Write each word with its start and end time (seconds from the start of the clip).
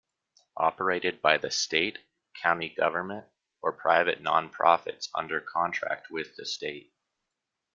Operated 0.57 1.21
by 1.21 1.37
the 1.37 1.51
state, 1.51 1.99
county 2.41 2.69
government 2.69 3.25
or 3.61 3.71
private 3.71 4.19
nonprofits 4.19 5.09
under 5.13 5.39
contract 5.39 6.09
with 6.09 6.35
the 6.37 6.45
state. 6.47 6.91